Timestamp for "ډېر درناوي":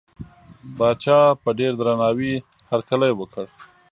1.59-2.33